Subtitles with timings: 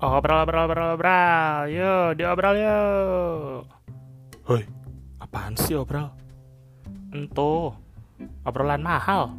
[0.00, 1.68] Obrol, obrol, obrol, obrol.
[1.68, 3.68] Yuk, diobrol yuk.
[4.48, 4.64] Hoi,
[5.20, 6.08] apaan sih obrol?
[7.12, 7.76] Entuh,
[8.48, 9.36] obrolan mahal.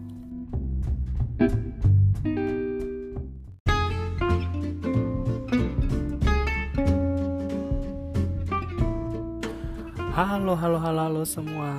[10.14, 11.74] Halo, halo, halo, halo semua.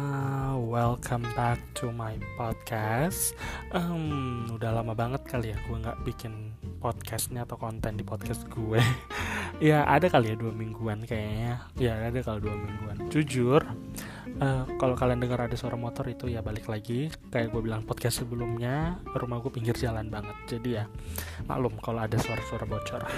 [0.58, 3.38] Welcome back to my podcast.
[3.70, 6.50] Um, udah lama banget kali ya gue nggak bikin
[6.82, 8.82] podcastnya atau konten di podcast gue.
[9.58, 11.66] Ya ada kali ya dua mingguan kayaknya.
[11.76, 12.96] Ya ada kali dua mingguan.
[13.12, 13.60] Jujur,
[14.40, 17.12] uh, kalau kalian dengar ada suara motor itu ya balik lagi.
[17.28, 20.36] Kayak gue bilang podcast sebelumnya, rumah gue pinggir jalan banget.
[20.46, 20.84] Jadi ya
[21.44, 23.02] maklum kalau ada suara-suara bocor.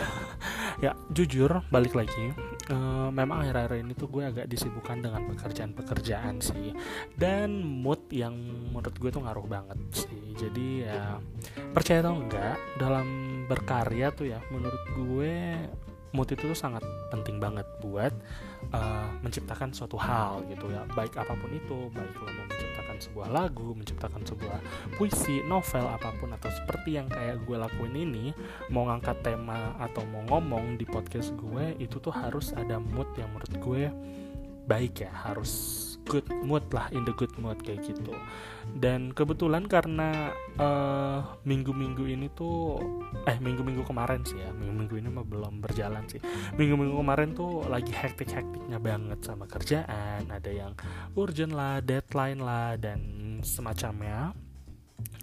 [0.84, 2.34] ya jujur balik lagi
[2.72, 6.74] uh, memang akhir-akhir ini tuh gue agak disibukkan dengan pekerjaan-pekerjaan sih
[7.14, 8.34] dan mood yang
[8.74, 11.02] menurut gue tuh ngaruh banget sih jadi ya
[11.70, 13.06] percaya atau enggak dalam
[13.46, 15.34] berkarya tuh ya menurut gue
[16.14, 18.14] mood itu tuh sangat penting banget buat
[18.70, 20.86] uh, menciptakan suatu hal gitu ya.
[20.94, 24.58] Baik apa pun itu baik lo mau menciptakan sebuah lagu menciptakan sebuah
[24.94, 28.30] puisi novel apa pun atau seperti yang kayak gue lakuin ini
[28.70, 33.28] mau ngangkat tema atau mau ngomong di podcast gue itu tuh harus ada mood yang
[33.34, 33.82] menurut gue
[34.64, 38.14] baik ya harus good mood lah in the good mood kayak gitu.
[38.76, 40.32] Dan kebetulan karena
[41.44, 42.78] minggu minggu-minggu ini tuh
[43.24, 46.20] eh minggu-minggu kemarin sih ya minggu-minggu ini mah belum berjalan sih.
[46.54, 50.76] Minggu-minggu kemarin tuh lagi hektik-hektiknya banget sama kerjaan ada yang
[51.16, 53.00] urgent lah deadline lah dan
[53.42, 54.36] semacamnya.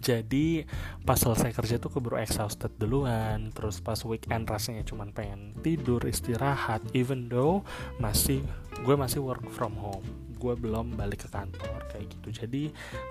[0.02, 0.66] Jadi
[1.06, 6.82] pas selesai kerja tuh keburu exhausted duluan terus pas weekend rasanya cuman pengen tidur istirahat
[6.90, 7.62] even though
[8.02, 8.42] masih
[8.82, 10.02] gue masih work from home
[10.42, 12.42] gue belum balik ke kantor kayak gitu.
[12.42, 12.62] Jadi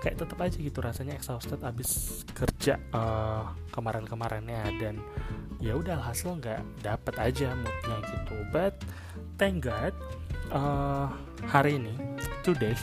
[0.04, 4.68] kayak tetap aja gitu rasanya exhausted abis kerja uh, kemarin-kemarinnya.
[4.76, 5.00] Dan
[5.56, 8.36] ya udah hasil nggak dapet aja moodnya gitu.
[8.52, 8.76] But
[9.40, 9.96] thank God
[10.52, 11.08] uh,
[11.48, 11.96] hari ini
[12.44, 12.76] today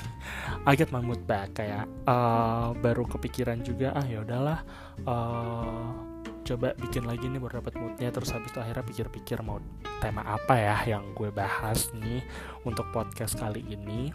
[0.66, 1.54] I get my mood back.
[1.54, 4.60] Kayak uh, baru kepikiran juga ah ya udahlah
[5.06, 6.09] uh,
[6.50, 8.10] coba bikin lagi nih baru dapat moodnya.
[8.10, 9.62] Terus habis itu akhirnya pikir-pikir mau
[10.02, 12.26] tema apa ya yang gue bahas nih
[12.66, 14.10] untuk podcast kali ini.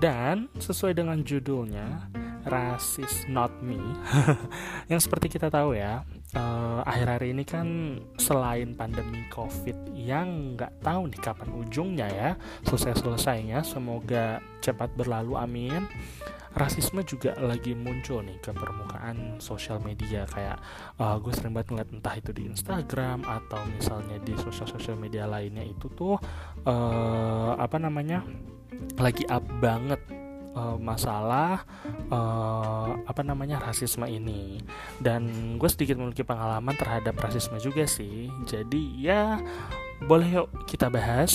[0.00, 2.12] Dan sesuai dengan judulnya
[2.50, 3.78] rasis not me.
[4.90, 6.02] Yang seperti kita tahu ya
[6.34, 7.66] uh, akhir-akhir ini kan
[8.18, 12.30] selain pandemi covid yang nggak tahu nih kapan ujungnya ya
[12.66, 15.86] selesai-selesainya semoga cepat berlalu amin.
[16.50, 20.58] Rasisme juga lagi muncul nih ke permukaan sosial media kayak
[20.98, 25.62] uh, gue sering banget ngeliat entah itu di Instagram atau misalnya di sosial-sosial media lainnya
[25.62, 26.18] itu tuh
[26.66, 28.26] uh, apa namanya
[28.98, 30.02] lagi up banget
[30.54, 31.64] uh, masalah
[32.10, 34.62] uh, apa namanya rasisme ini.
[34.98, 38.30] Dan gue sedikit memiliki pengalaman terhadap rasisme juga sih.
[38.46, 39.38] Jadi ya
[40.04, 41.32] boleh yuk kita bahas.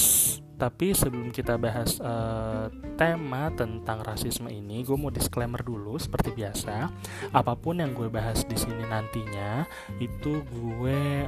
[0.56, 6.88] Tapi sebelum kita bahas uh, tema tentang rasisme ini, gue mau disclaimer dulu seperti biasa.
[7.36, 9.68] Apa pun yang gue bahas di sini nantinya
[10.00, 11.28] itu gue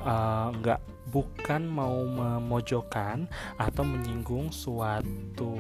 [0.63, 3.27] nggak uh, bukan mau memojokkan
[3.59, 5.59] atau menyinggung suatu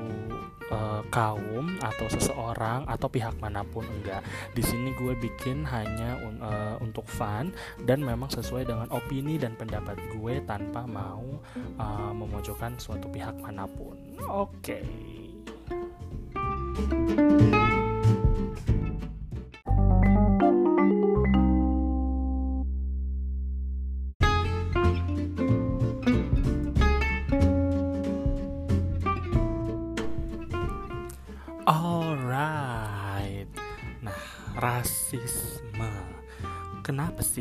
[0.71, 4.23] uh, kaum atau seseorang atau pihak mana pun enggak.
[4.53, 7.51] Di sini gue bikin hanya un, uh, untuk fun
[7.83, 11.25] dan memang sesuai dengan opini dan pendapat gue tanpa mau
[11.79, 13.97] uh, memojokkan suatu pihak mana pun.
[14.27, 14.83] Oke.
[16.77, 17.46] Okay.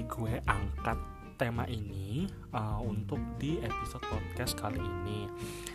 [0.06, 0.99] Gue angkat
[1.37, 2.25] tema ini
[2.56, 5.28] uh, untuk di episode podcast kali ini?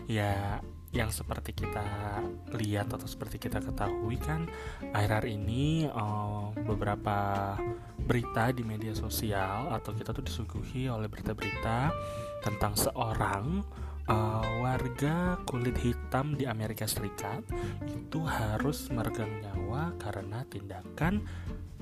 [0.09, 0.57] Ya,
[0.91, 2.19] yang seperti kita
[2.51, 4.43] lihat atau seperti kita ketahui kan
[4.91, 7.55] akhir-akhir ini uh, beberapa
[8.03, 11.95] berita di media sosial atau kita tuh disuguhi oleh berita-berita
[12.43, 13.63] tentang seorang
[14.11, 17.47] uh, warga kulit hitam di Amerika Serikat
[17.87, 21.23] itu harus meregang nyawa karena tindakan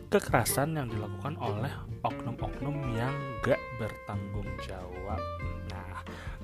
[0.10, 1.70] kekerasan yang dilakukan oleh
[2.02, 3.14] oknum-oknum yang
[3.46, 5.22] gak bertanggung jawab.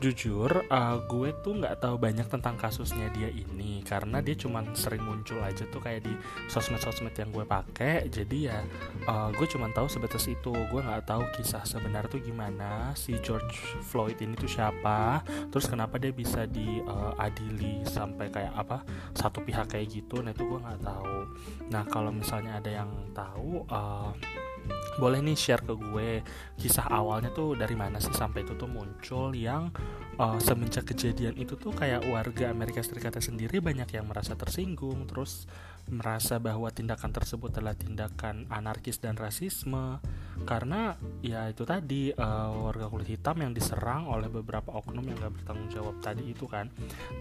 [0.05, 5.01] Jujur uh, gue tuh nggak tahu banyak tentang kasusnya dia ini karena dia cuma sering
[5.01, 6.13] muncul aja tuh kayak di
[6.45, 8.05] sosmed-sosmed yang gue pakai.
[8.13, 8.61] Jadi ya
[9.09, 10.53] uh, gue cuma tahu sebatas itu.
[10.53, 15.97] Gue nggak tahu kisah sebenarnya tuh gimana si George Floyd ini tuh siapa terus kenapa
[15.97, 18.85] dia bisa diadili uh, sampai kayak apa
[19.17, 20.21] satu pihak kayak gitu.
[20.21, 21.17] Nah itu gue nggak tahu.
[21.73, 24.13] Nah kalau misalnya ada yang tahu uh,
[24.95, 26.23] boleh nih share ke gue
[26.55, 29.67] kisah awalnya tuh dari mana sih sampai itu tuh muncul yang
[30.15, 35.47] uh, semenjak kejadian itu tuh kayak warga Amerika Serikat sendiri banyak yang merasa tersinggung terus
[35.89, 40.01] merasa bahwa tindakan tersebut adalah tindakan anarkis dan rasisme
[40.43, 45.31] karena ya itu tadi uh, warga kulit hitam yang diserang oleh beberapa oknum yang gak
[45.41, 46.67] bertanggung jawab tadi itu kan.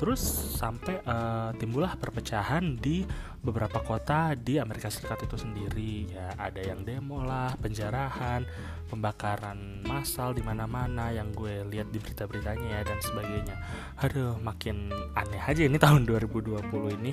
[0.03, 0.21] Terus
[0.59, 3.07] sampai uh, timbullah perpecahan di
[3.39, 6.11] beberapa kota di Amerika Serikat itu sendiri.
[6.11, 8.43] Ya ada yang demo lah penjarahan
[8.91, 13.57] pembakaran massal di mana-mana yang gue lihat di berita-beritanya ya dan sebagainya.
[14.03, 17.13] Aduh makin aneh aja ini tahun 2020 ini.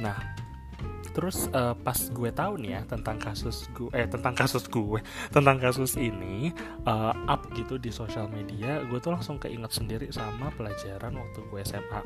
[0.00, 0.16] Nah
[1.14, 4.98] terus uh, pas gue tahu nih ya tentang kasus gue eh tentang kasus gue
[5.34, 6.50] tentang kasus ini
[6.84, 11.60] uh, up gitu di sosial media gue tuh langsung keinget sendiri sama pelajaran waktu gue
[11.62, 12.00] SMA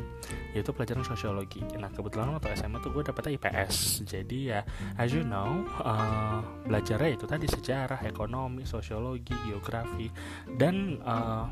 [0.52, 1.64] yaitu pelajaran sosiologi.
[1.80, 4.60] Nah kebetulan waktu SMA tuh gue dapetnya IPS jadi ya
[5.00, 10.12] as you know uh, belajarnya itu tadi sejarah ekonomi sosiologi geografi
[10.60, 11.48] dan uh,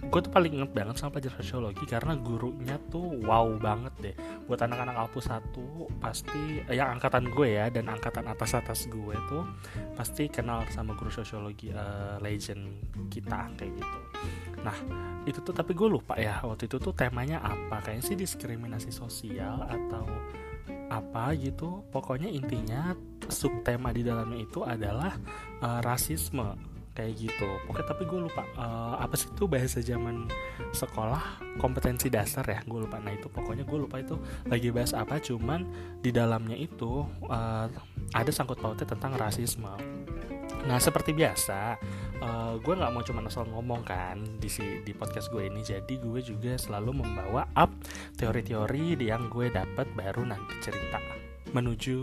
[0.00, 4.16] gue tuh paling inget banget sama pelajaran sosiologi karena gurunya tuh wow banget deh
[4.50, 9.14] buat anak-anak Alpus 1 pasti eh, yang angkatan gue ya dan angkatan atas atas gue
[9.30, 9.46] tuh
[9.94, 13.98] pasti kenal sama guru sosiologi uh, legend kita kayak gitu.
[14.66, 14.74] Nah
[15.22, 17.78] itu tuh tapi gue lupa ya waktu itu tuh temanya apa?
[17.78, 20.02] Kayaknya sih diskriminasi sosial atau
[20.90, 21.86] apa gitu.
[21.94, 22.90] Pokoknya intinya
[23.30, 25.14] subtema di dalamnya itu adalah
[25.62, 27.50] uh, rasisme kayak gitu.
[27.70, 30.26] Oke tapi gue lupa uh, apa sih itu bahasa zaman
[30.74, 31.42] sekolah?
[31.58, 32.98] Kompetensi dasar ya gue lupa.
[32.98, 35.66] Nah itu pokoknya gue lupa itu lagi bahas apa cuman
[36.02, 37.66] di dalamnya itu uh,
[38.14, 39.70] ada sangkut pautnya tentang rasisme.
[40.60, 41.80] Nah seperti biasa,
[42.20, 45.64] uh, gue nggak mau cuma asal ngomong kan di si di podcast gue ini.
[45.64, 47.72] Jadi gue juga selalu membawa up
[48.20, 51.00] teori-teori yang gue dapat baru nanti cerita.
[51.56, 51.98] Menuju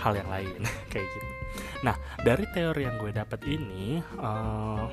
[0.00, 0.60] hal yang lain
[0.92, 1.28] kayak gitu.
[1.84, 4.88] Nah, dari teori yang gue dapat ini, uh,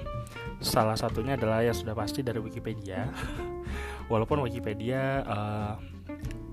[0.60, 3.08] salah satunya adalah yang sudah pasti dari Wikipedia.
[4.12, 5.76] Walaupun Wikipedia uh,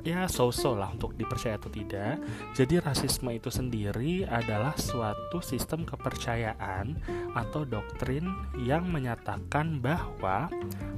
[0.06, 2.22] ya so-so lah untuk dipercaya atau tidak.
[2.54, 6.94] Jadi rasisme itu sendiri adalah suatu sistem kepercayaan
[7.34, 10.46] atau doktrin yang menyatakan bahwa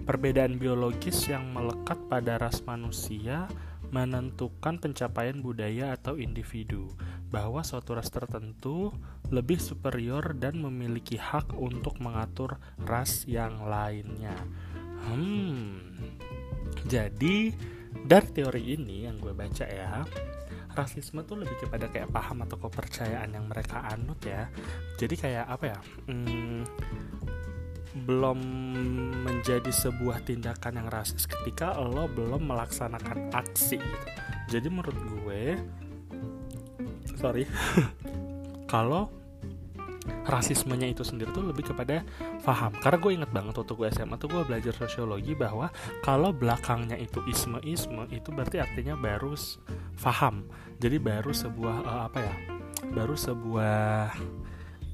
[0.04, 3.48] perbedaan biologis yang melekat pada ras manusia
[3.88, 6.92] menentukan pencapaian budaya atau individu
[7.28, 8.92] bahwa suatu ras tertentu
[9.28, 14.36] lebih superior dan memiliki hak untuk mengatur ras yang lainnya.
[15.08, 15.80] Hmm.
[16.88, 17.52] Jadi
[18.04, 20.04] dari teori ini yang gue baca ya,
[20.76, 24.46] rasisme tuh lebih kepada kayak paham atau kepercayaan yang mereka anut ya.
[24.96, 25.78] Jadi kayak apa ya?
[26.06, 26.62] Hmm,
[27.94, 28.38] belum
[29.24, 34.06] menjadi sebuah tindakan yang rasis ketika lo belum melaksanakan aksi gitu.
[34.48, 35.42] Jadi menurut gue
[37.18, 37.44] sorry
[38.72, 39.10] kalau
[40.28, 42.04] rasismenya itu sendiri tuh lebih kepada
[42.44, 45.72] paham karena gue inget banget waktu gue SMA tuh gue belajar sosiologi bahwa
[46.04, 49.32] kalau belakangnya itu isme-isme itu berarti artinya baru
[50.00, 50.48] paham
[50.80, 52.34] jadi baru sebuah uh, apa ya
[52.92, 54.14] baru sebuah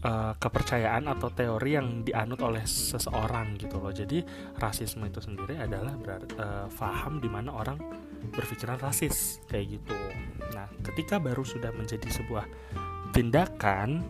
[0.04, 4.22] uh, kepercayaan atau teori yang dianut oleh seseorang gitu loh jadi
[4.60, 7.78] rasisme itu sendiri adalah berarti uh, paham di mana orang
[8.32, 9.98] berpikiran rasis kayak gitu.
[10.54, 12.46] Nah, ketika baru sudah menjadi sebuah
[13.12, 14.00] tindakan,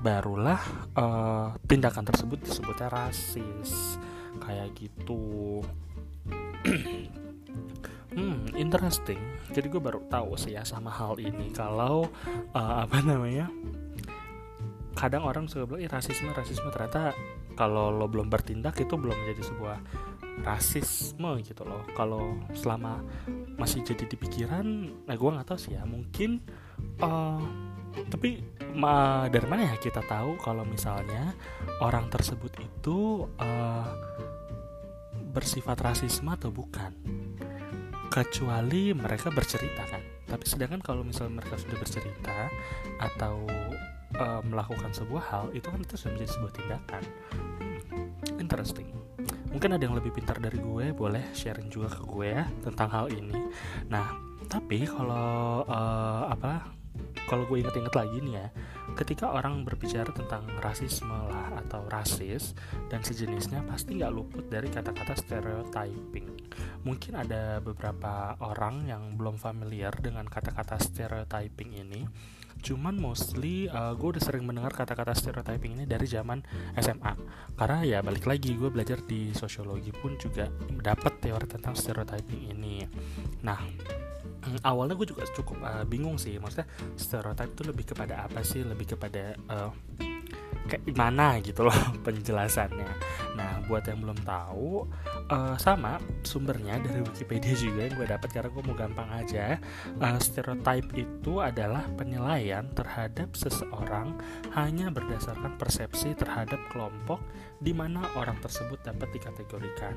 [0.00, 0.60] barulah
[0.96, 4.00] uh, tindakan tersebut disebutnya rasis
[4.40, 5.60] kayak gitu.
[8.16, 9.20] hmm, interesting.
[9.52, 12.08] Jadi gue baru tahu sih ya sama hal ini kalau
[12.56, 13.48] uh, apa namanya.
[14.94, 16.70] Kadang orang suka bilang, rasisme, rasisme.
[16.70, 17.12] Ternyata
[17.54, 19.78] kalau lo belum bertindak itu belum menjadi sebuah
[20.42, 21.82] rasisme gitu loh.
[21.94, 23.02] Kalau selama
[23.54, 24.66] masih jadi di pikiran
[25.06, 26.42] nah gue nggak tahu sih ya mungkin
[26.98, 27.38] uh,
[28.10, 28.42] tapi
[28.74, 31.30] ma dari mana ya kita tahu kalau misalnya
[31.78, 33.86] orang tersebut itu uh,
[35.34, 36.94] bersifat rasisme atau bukan?
[38.10, 40.02] Kecuali mereka bercerita kan.
[40.30, 42.38] Tapi sedangkan kalau misalnya mereka sudah bercerita
[43.02, 43.46] atau
[44.18, 47.02] uh, melakukan sebuah hal itu kan itu sudah menjadi sebuah tindakan.
[48.38, 48.88] Interesting.
[49.54, 53.06] Mungkin ada yang lebih pintar dari gue boleh sharing juga ke gue ya tentang hal
[53.10, 53.34] ini.
[53.86, 56.74] Nah tapi kalau uh, apa
[57.24, 58.46] kalau gue inget-inget lagi nih ya
[58.94, 62.52] ketika orang berbicara tentang rasisme lah atau rasis
[62.92, 66.28] dan sejenisnya pasti nggak luput dari kata-kata stereotyping.
[66.84, 72.04] Mungkin ada beberapa orang yang belum familiar dengan kata-kata stereotyping ini
[72.60, 76.42] cuman mostly uh, gue udah sering mendengar kata-kata stereotyping ini dari zaman
[76.78, 77.12] SMA
[77.58, 82.84] karena ya balik lagi gue belajar di sosiologi pun juga dapat teori tentang stereotyping ini.
[83.42, 83.60] Nah
[84.70, 86.36] awalnya gue juga cukup uh, bingung sih.
[86.36, 88.62] Maksudnya stereotype itu lebih kepada apa sih?
[88.62, 89.70] Lebih kepada uh,
[90.66, 92.90] kayak gimana gitu loh penjelasannya.
[93.34, 94.86] Nah, buat yang belum tahu,
[95.30, 99.56] uh, sama sumbernya dari Wikipedia juga yang gue dapat karena gue mau gampang aja
[100.00, 104.16] uh, stereotype itu adalah penilaian terhadap seseorang
[104.52, 107.20] hanya berdasarkan persepsi terhadap kelompok
[107.60, 109.96] di mana orang tersebut dapat dikategorikan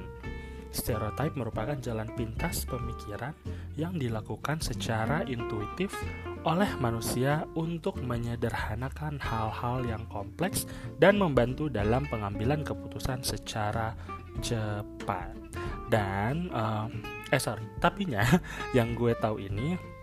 [0.78, 3.34] Stereotype merupakan jalan pintas pemikiran
[3.74, 5.90] yang dilakukan secara intuitif
[6.46, 10.70] oleh manusia untuk menyederhanakan hal-hal yang kompleks
[11.02, 13.98] dan membantu dalam pengambilan keputusan secara
[14.40, 15.34] cepat.
[15.90, 17.02] Dan um,
[17.34, 18.24] eh sorry tapinya
[18.78, 19.97] yang gue tahu ini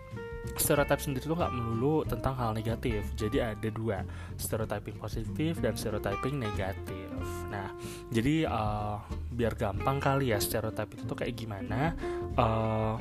[0.55, 3.01] stereotip sendiri tuh nggak melulu tentang hal negatif.
[3.17, 4.05] Jadi ada dua
[4.37, 7.09] stereotyping positif dan stereotyping negatif.
[7.49, 7.73] Nah
[8.13, 9.01] jadi uh,
[9.33, 11.97] biar gampang kali ya stereotip itu tuh kayak gimana
[12.37, 12.95] uh,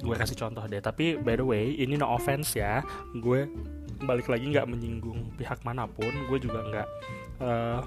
[0.00, 0.80] gue kasih contoh deh.
[0.80, 2.80] Tapi by the way ini no offense ya
[3.12, 3.46] gue
[3.98, 6.88] balik lagi nggak menyinggung pihak mana pun gue juga nggak
[7.42, 7.80] uh,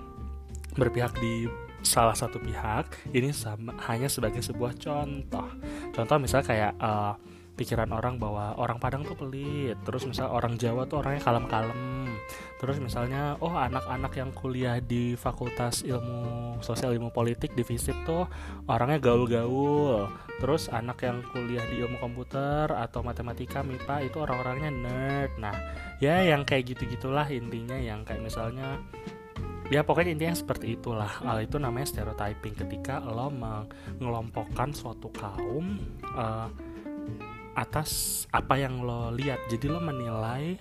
[0.75, 1.49] berpihak di
[1.81, 3.09] salah satu pihak.
[3.09, 5.49] Ini sama, hanya sebagai sebuah contoh.
[5.91, 7.13] Contoh misalnya kayak uh,
[7.55, 9.77] pikiran orang bahwa orang Padang tuh pelit.
[9.85, 12.09] Terus misal orang Jawa tuh orangnya kalem-kalem.
[12.61, 18.29] Terus misalnya oh anak-anak yang kuliah di Fakultas Ilmu Sosial Ilmu Politik di FISIP tuh
[18.69, 20.05] orangnya gaul-gaul.
[20.37, 25.31] Terus anak yang kuliah di ilmu komputer atau matematika MIPA itu orang-orangnya nerd.
[25.41, 25.57] Nah
[25.97, 27.77] ya yang kayak gitu-gitulah intinya.
[27.77, 28.77] Yang kayak misalnya
[29.73, 31.09] ya pokoknya intinya seperti itulah.
[31.25, 32.53] Uh, itu namanya stereotyping.
[32.53, 35.81] Ketika lo mengelompokkan suatu kaum
[36.13, 36.49] uh,
[37.55, 39.39] atas apa yang lo lihat.
[39.51, 40.55] Jadi lo menilai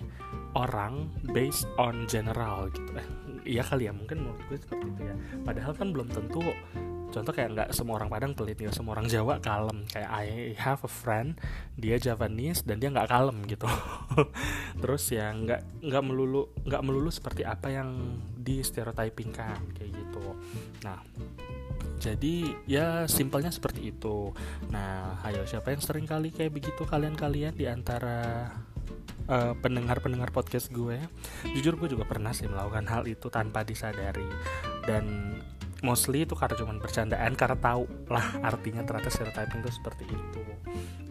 [0.57, 2.91] orang based on general gitu.
[2.95, 3.07] Eh,
[3.47, 5.15] iya kali ya mungkin menurut gue seperti itu ya.
[5.43, 6.43] Padahal kan belum tentu
[7.11, 9.83] contoh kayak nggak semua orang Padang pelit ya semua orang Jawa kalem.
[9.91, 11.39] Kayak I have a friend
[11.75, 13.67] dia Javanese dan dia nggak kalem gitu.
[14.81, 20.35] Terus ya nggak nggak melulu nggak melulu seperti apa yang di stereotyping kan kayak gitu.
[20.83, 20.99] Nah
[22.01, 24.33] jadi ya simpelnya seperti itu.
[24.73, 26.81] Nah ayo siapa yang sering kali kayak begitu?
[26.81, 28.49] Kalian-kalian di antara
[29.29, 30.97] uh, pendengar-pendengar podcast gue?
[31.53, 34.25] Jujur gue juga pernah sih melakukan hal itu tanpa disadari.
[34.81, 35.37] Dan
[35.85, 40.41] mostly itu karena cuma bercandaan karena tahu lah artinya ternyata stereotyping itu seperti itu.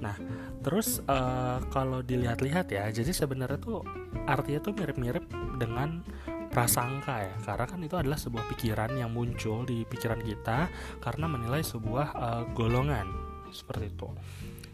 [0.02, 0.18] Nah
[0.66, 3.86] terus uh, kalau dilihat-lihat ya jadi sebenarnya tuh
[4.26, 5.22] artinya tuh mirip-mirip
[5.58, 6.02] dengan
[6.50, 7.34] prasangka ya.
[7.40, 10.66] Karena kan itu adalah sebuah pikiran yang muncul di pikiran kita
[10.98, 13.06] karena menilai sebuah uh, golongan.
[13.54, 14.08] Seperti itu.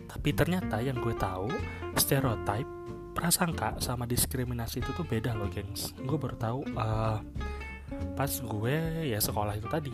[0.07, 1.53] Tapi ternyata yang gue tahu
[1.97, 2.69] stereotype
[3.17, 5.97] prasangka sama diskriminasi itu tuh beda loh gengs.
[5.97, 7.21] Gue baru tahu uh,
[8.13, 8.77] pas gue
[9.09, 9.93] ya sekolah itu tadi.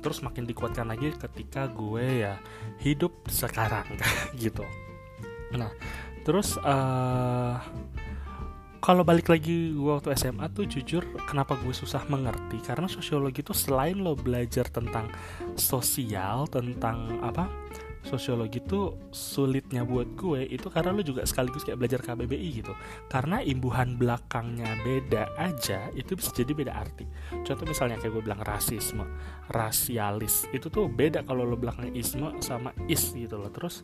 [0.00, 2.36] Terus makin dikuatkan lagi ketika gue ya
[2.80, 3.84] hidup sekarang
[4.42, 4.64] gitu.
[5.56, 5.72] Nah
[6.24, 7.60] terus uh,
[8.84, 12.60] kalau balik lagi waktu SMA tuh jujur kenapa gue susah mengerti?
[12.60, 15.08] Karena sosiologi itu selain lo belajar tentang
[15.56, 17.48] sosial tentang apa
[18.04, 22.72] sosiologi itu sulitnya buat gue itu karena lo juga sekaligus kayak belajar KBBI gitu.
[23.08, 27.08] Karena imbuhan belakangnya beda aja itu bisa jadi beda arti.
[27.42, 29.04] Contoh misalnya kayak gue bilang rasisme
[29.50, 33.50] rasialis itu tuh beda kalau lo belakangnya isme sama is gitu loh.
[33.50, 33.82] Terus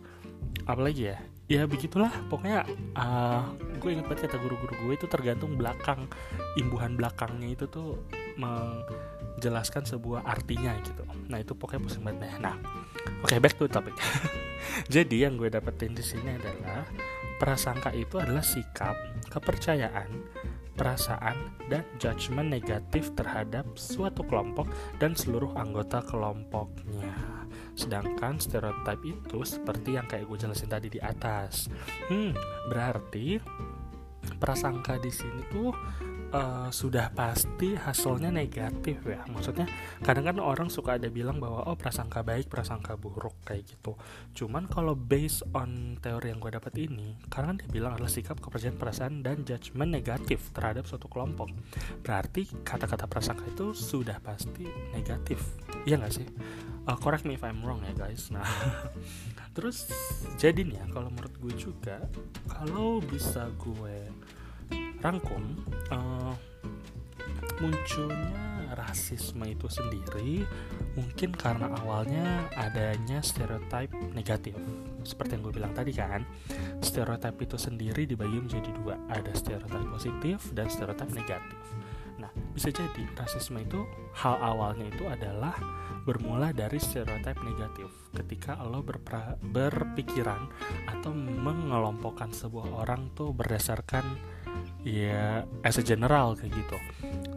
[0.69, 1.19] apalagi ya?
[1.51, 2.63] Ya begitulah pokoknya
[2.95, 3.43] uh,
[3.83, 6.07] gue ingat banget kata guru-guru gue itu tergantung belakang
[6.55, 7.99] imbuhan belakangnya itu tuh
[9.41, 11.01] menjelaskan sebuah artinya gitu.
[11.33, 12.61] Nah itu pokoknya pusing banget nah
[13.25, 13.97] oke okay, back to topic.
[14.95, 16.85] Jadi yang gue dapetin di sini adalah
[17.41, 18.93] prasangka itu adalah sikap
[19.33, 20.13] kepercayaan
[20.77, 21.37] perasaan
[21.69, 27.13] dan judgement negatif terhadap suatu kelompok dan seluruh anggota kelompoknya.
[27.77, 31.69] Sedangkan stereotip itu seperti yang kayak gue jelasin tadi di atas.
[32.09, 32.33] Hmm
[32.73, 33.41] berarti
[34.41, 35.73] prasangka di sini tuh
[36.35, 39.23] uh, sudah pasti hasilnya negatif ya.
[39.31, 39.67] Maksudnya
[40.03, 43.95] kadang kan orang suka ada bilang bahwa oh prasangka baik prasangka buruk kayak gitu.
[44.35, 48.79] Cuman kalau based on teori yang gue dapat ini karena dia bilang adalah sikap kepercayaan
[48.79, 51.51] perasaan dan judgement negatif terhadap suatu kelompok.
[52.03, 55.43] Berarti kata-kata prasangka itu sudah pasti negatif.
[55.85, 56.27] Iya nggak sih?
[56.89, 58.33] Uh, correct me if I'm wrong ya guys.
[58.33, 58.47] Nah
[59.57, 59.91] terus
[60.39, 62.07] jadi nih ya kalau menurut gue juga
[62.47, 64.09] kalau bisa gue
[65.01, 65.57] rangkum
[65.91, 66.35] uh,
[67.61, 70.47] munculnya rasisme itu sendiri
[70.95, 74.55] mungkin karena awalnya adanya stereotip negatif.
[75.03, 76.23] Seperti yang gue bilang tadi kan
[76.81, 78.97] stereotip itu sendiri dibagi menjadi dua.
[79.11, 81.61] Ada stereotip positif dan stereotip negatif.
[82.23, 83.83] Nah bisa jadi rasisme itu
[84.15, 85.57] hal awalnya itu adalah
[86.07, 87.91] bermula dari stereotip negatif.
[88.15, 88.81] Ketika lo
[89.41, 90.43] berpikiran
[90.89, 94.05] atau mengelompokkan sebuah orang tuh berdasarkan
[94.85, 96.79] ya as a general kayak gitu.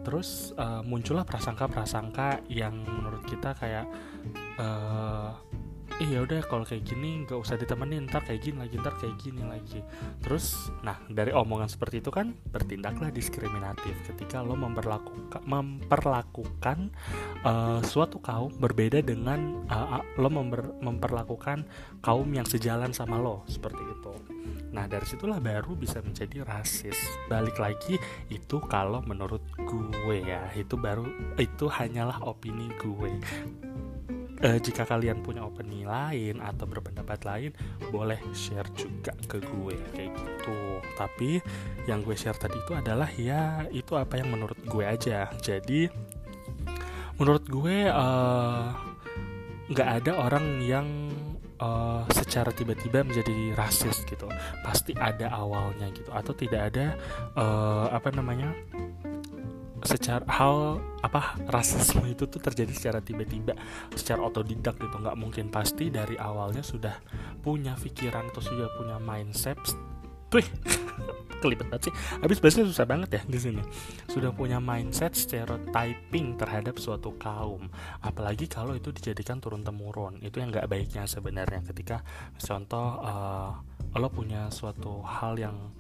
[0.04, 3.88] Terus uh, muncullah prasangka-prasangka yang menurut kita kayak
[4.60, 5.36] uh,
[6.04, 9.44] iya udah kalau kayak gini nggak usah ditemenin ntar kayak gini lagi ntar kayak gini
[9.48, 9.80] lagi
[10.20, 16.92] terus nah dari omongan seperti itu kan bertindaklah diskriminatif ketika lo memperlakukan memperlakukan
[17.48, 21.64] uh, suatu kaum berbeda dengan uh, lo memper, memperlakukan
[22.04, 24.14] kaum yang sejalan sama lo seperti itu
[24.74, 26.98] Nah dari situlah baru bisa menjadi rasis.
[27.30, 28.02] Balik lagi
[28.34, 31.06] itu kalau menurut gue ya itu baru
[31.38, 33.14] itu hanyalah opini gue.
[34.44, 37.52] E, jika kalian punya opini lain atau berpendapat lain
[37.88, 40.60] boleh share juga ke gue kayak gitu.
[41.00, 41.40] Tapi
[41.88, 45.32] yang gue share tadi itu adalah ya itu apa yang menurut gue aja.
[45.40, 45.88] Jadi
[47.16, 48.66] menurut gue eh,
[49.72, 50.88] nggak uh, ada orang yang
[51.64, 54.28] uh, secara tiba-tiba menjadi rasis gitu
[54.66, 56.98] pasti ada awalnya gitu atau tidak ada
[57.38, 58.52] uh, apa namanya
[59.84, 63.54] secara hal apa rasisme itu tuh terjadi secara tiba-tiba
[63.94, 64.96] secara otodidak gitu.
[65.00, 66.96] Nggak mungkin pasti dari awalnya sudah
[67.44, 69.60] punya pikiran atau sudah punya mindset.
[70.32, 70.42] Tuh
[71.44, 71.94] kelibet banget sih.
[72.24, 73.62] Habis bahasnya susah banget ya di sini.
[74.08, 77.68] Sudah punya mindset stereotyping terhadap suatu kaum.
[78.00, 81.60] Apalagi kalau itu dijadikan turun temurun itu yang nggak baiknya sebenarnya.
[81.68, 82.00] Ketika
[82.40, 83.52] contoh uh,
[84.00, 85.76] lo punya suatu hal yang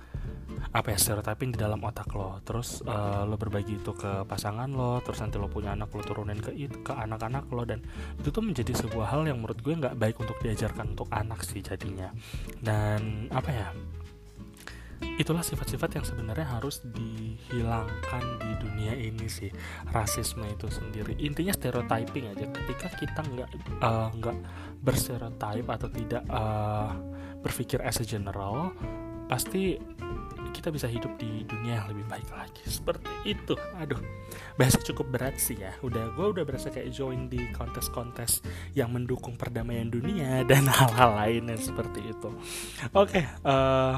[0.73, 2.41] apa ya stereotyping di dalam otak lo.
[2.41, 6.41] Terus uh, lo berbagi itu ke pasangan lo terus nanti lo punya anak lo turunin
[6.41, 7.83] ke ke anak-anak lo dan
[8.17, 11.61] itu tuh menjadi sebuah hal yang menurut gue nggak baik untuk diajarkan untuk anak sih
[11.61, 12.09] jadinya.
[12.57, 13.69] Dan apa ya
[15.19, 19.51] itulah sifat-sifat yang sebenarnya harus dihilangkan di dunia ini sih.
[19.91, 21.13] Rasisme itu sendiri.
[21.21, 22.45] Intinya stereotyping aja.
[22.49, 23.49] Ketika kita nggak
[23.83, 24.37] uh, nggak
[24.81, 26.95] berstereotype atau tidak uh,
[27.43, 28.71] berpikir as a general
[29.27, 29.77] pasti
[30.53, 32.63] kita bisa hidup di dunia yang lebih baik lagi.
[32.69, 33.57] Seperti itu.
[33.79, 33.99] Aduh
[34.53, 35.73] bahasa cukup berat sih ya.
[35.81, 38.45] Udah gue udah berasa kayak join di kontes-kontes
[38.77, 42.29] yang mendukung perdamaian dunia dan hal-hal lainnya seperti itu.
[42.93, 43.95] Oke okay, uh, eh,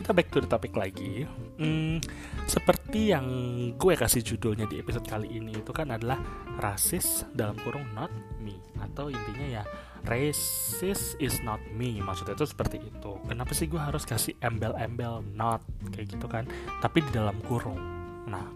[0.00, 1.28] kita back to the topic lagi.
[1.58, 1.98] Hmm,
[2.46, 3.26] seperti yang
[3.74, 6.18] gue kasih judulnya di episode kali ini itu kan adalah
[6.58, 8.10] rasis dalam kurung not
[8.40, 8.56] me.
[8.78, 9.62] Atau intinya ya
[10.08, 13.12] racist is not me maksudnya itu seperti itu.
[13.28, 15.60] Kenapa sih gue harus kasih embel-embel not
[15.92, 16.48] kayak gitu kan?
[16.80, 17.78] Tapi di dalam kurung.
[18.26, 18.48] Nah,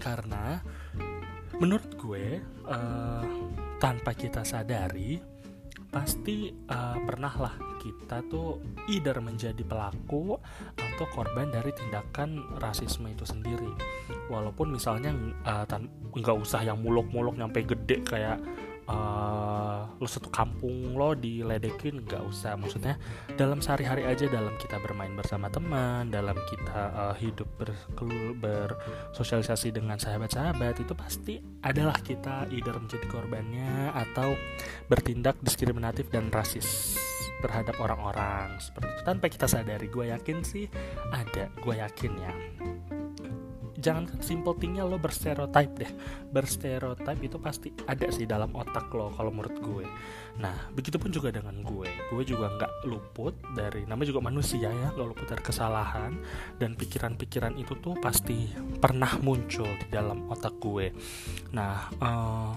[0.00, 0.58] karena
[1.60, 3.24] menurut gue uh,
[3.78, 5.20] tanpa kita sadari
[5.92, 10.40] pasti uh, pernah lah kita tuh either menjadi pelaku
[10.72, 13.68] atau korban dari tindakan rasisme itu sendiri
[14.32, 15.12] walaupun misalnya
[15.44, 15.68] uh,
[16.16, 18.40] nggak usah yang muluk-muluk nyampe gede kayak
[18.88, 22.58] uh, lo satu kampung lo diledekin nggak usah.
[22.58, 22.98] Maksudnya
[23.38, 27.70] dalam sehari-hari aja dalam kita bermain bersama teman dalam kita uh, hidup ber,
[29.72, 34.34] dengan sahabat-sahabat itu pasti adalah kita either menjadi korbannya atau
[34.90, 36.98] bertindak diskriminatif dan rasis
[37.42, 38.54] terhadap orang-orang.
[38.62, 39.02] Seperti itu.
[39.02, 40.66] Tanpa kita sadari gue yakin sih
[41.10, 41.50] ada.
[41.58, 42.32] Gue yakin ya
[43.82, 45.92] jangan simple thingnya lo berstereotype deh.
[46.30, 49.86] Berstereotype itu pasti ada sih dalam otak lo kalau menurut gue.
[50.38, 51.90] Nah begitupun juga dengan gue.
[52.08, 56.14] Gue juga nggak luput dari namanya juga manusia ya nggak luput dari kesalahan.
[56.56, 60.94] Dan pikiran-pikiran itu tuh pasti pernah muncul di dalam otak gue.
[61.50, 62.54] Nah uh,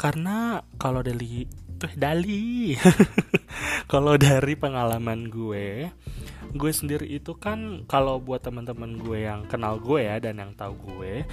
[0.00, 2.74] karena kalau dari tuh dali.
[3.92, 5.88] Kalau dari pengalaman gue
[6.48, 10.72] gue sendiri itu kan kalau buat teman-teman gue yang kenal gue ya dan yang tahu
[10.80, 11.28] gue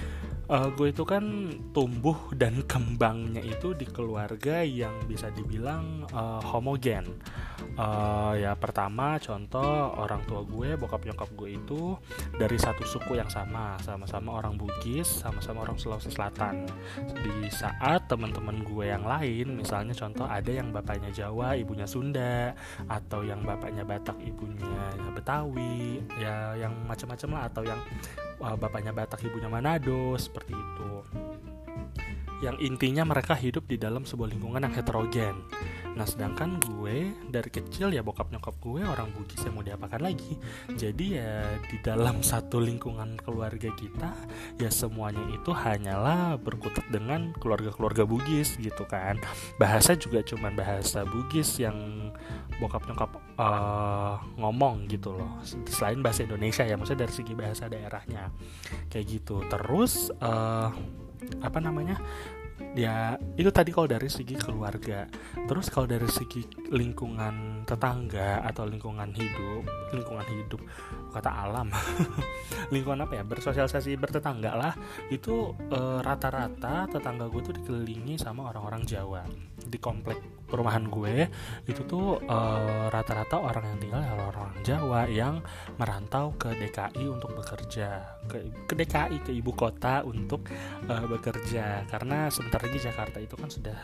[0.50, 1.24] uh, gue itu kan
[1.70, 7.06] tumbuh dan kembangnya itu di keluarga yang bisa dibilang uh, homogen.
[7.76, 11.92] Uh, ya pertama contoh orang tua gue bokap nyokap gue itu
[12.32, 16.64] dari satu suku yang sama sama-sama orang Bugis sama-sama orang Sulawesi Selatan.
[17.20, 22.56] Di saat teman-teman gue yang lain misalnya contoh ada yang bapaknya Jawa ibunya Sunda
[22.88, 27.80] atau yang bapaknya Batak ibunya Betawi ya yang macam-macam lah atau yang
[28.40, 30.90] uh, bapaknya Batak ibunya Manado seperti itu.
[32.44, 35.40] Yang intinya mereka hidup di dalam sebuah lingkungan yang heterogen.
[35.96, 40.36] Nah sedangkan gue dari kecil ya bokap nyokap gue orang Bugis yang mau diapakan lagi.
[40.76, 44.12] Jadi ya di dalam satu lingkungan keluarga kita
[44.60, 49.16] Ya semuanya itu hanyalah berkutat dengan keluarga-keluarga Bugis gitu kan.
[49.56, 52.12] Bahasa juga cuman bahasa Bugis yang
[52.60, 55.40] bokap nyokap uh, ngomong gitu loh.
[55.68, 58.32] Selain bahasa Indonesia ya maksudnya dari segi bahasa daerahnya.
[58.88, 59.44] Kayak gitu.
[59.46, 60.68] Terus uh,
[61.40, 62.00] apa namanya?
[62.76, 65.08] Ya itu tadi kalau dari segi keluarga.
[65.44, 70.60] Terus kalau dari segi lingkungan tetangga atau lingkungan hidup lingkungan hidup
[71.16, 71.72] kata alam.
[72.72, 73.24] Lingkungan apa ya?
[73.24, 74.74] Bersosialisasi bertetangga lah.
[75.08, 79.24] Itu rata e, rata-rata tetangga gue tuh dikelilingi sama orang-orang Jawa.
[79.56, 81.26] Di komplek perumahan gue
[81.66, 85.42] itu tuh uh, rata-rata orang yang tinggal adalah orang Jawa yang
[85.74, 88.06] merantau ke DKI untuk bekerja.
[88.30, 90.46] Ke, ke DKI ke ibu kota untuk
[90.86, 91.82] uh, bekerja.
[91.90, 93.78] Karena sebentar lagi Jakarta itu kan sudah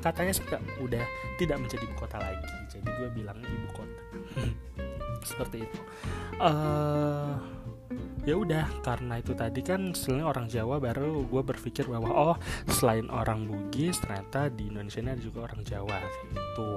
[0.00, 1.04] katanya sudah udah
[1.36, 2.56] tidak menjadi ibu kota lagi.
[2.72, 4.00] Jadi gue bilang ibu kota
[5.24, 5.80] seperti itu.
[6.38, 7.34] Uh,
[8.28, 12.36] ya udah karena itu tadi kan selain orang Jawa baru gue berpikir bahwa oh
[12.68, 15.98] selain orang Bugis ternyata di Indonesia ini ada juga orang Jawa
[16.34, 16.70] gitu.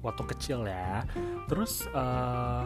[0.00, 1.04] Waktu kecil ya.
[1.46, 2.64] Terus uh,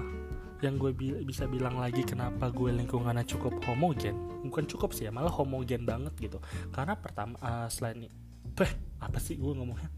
[0.63, 4.15] yang gue bi bisa bilang lagi kenapa gue lingkungannya cukup homogen
[4.47, 6.39] bukan cukup sih ya malah homogen banget gitu.
[6.71, 8.07] Karena pertama uh, selain
[8.55, 8.71] tuh
[9.03, 9.91] apa sih gue ngomongnya?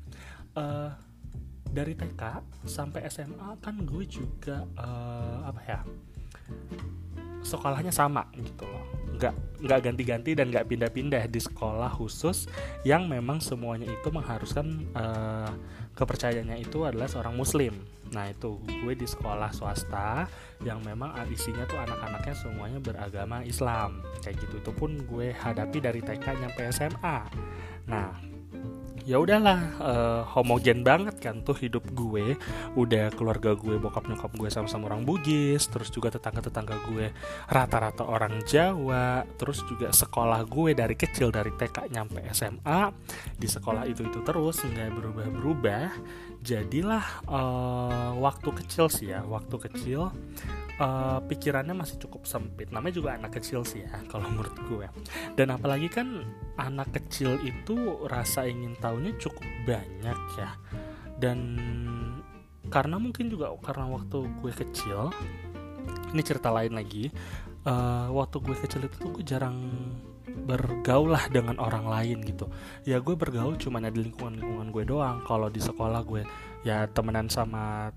[0.57, 0.89] Uh,
[1.71, 2.23] dari TK
[2.69, 5.81] sampai SMA kan gue juga uh, apa ya
[7.45, 8.85] sekolahnya sama gitu loh.
[9.21, 12.49] Nggak nggak ganti-ganti dan nggak pindah-pindah di sekolah khusus
[12.89, 15.53] yang memang semuanya itu mengharuskan uh,
[15.93, 17.77] kepercayaannya itu adalah seorang muslim.
[18.17, 20.25] Nah itu gue di sekolah swasta
[20.65, 24.01] yang memang isinya tuh anak-anaknya semuanya beragama Islam.
[24.25, 27.19] Kayak gitu itu pun gue hadapi dari TK nyampe SMA
[27.85, 28.17] nah
[29.05, 32.37] ya udahlah uh, homogen banget kan tuh hidup gue.
[32.75, 37.13] Udah keluarga gue bokap nyokap gue sama-sama orang Bugis terus juga tetangga-tetangga gue
[37.49, 42.91] rata-rata orang Jawa terus juga sekolah gue dari kecil dari TK nyampe SMA
[43.37, 45.89] di sekolah itu itu terus nggak berubah-berubah
[46.45, 50.13] jadilah uh, waktu kecil sih ya waktu kecil
[50.77, 52.69] uh, pikirannya masih cukup sempit.
[52.69, 54.87] Namanya juga anak kecil sih ya kalau menurut gue
[55.35, 56.23] dan apalagi kan
[56.61, 60.51] anak kecil itu rasa ingin tahunya cukup banyak ya.
[61.17, 61.57] Dan
[62.69, 65.09] karena mungkin juga karena waktu gue kecil
[66.13, 67.09] ini cerita lain lagi
[67.65, 69.57] uh, waktu gue kecil itu tuh gue jarang
[70.25, 72.49] bergaul lah dengan orang lain gitu.
[72.89, 75.21] Ya gue bergaul cuma di lingkungan lingkungan gue doang.
[75.29, 76.25] Kalau di sekolah gue
[76.65, 77.93] ya temenan sama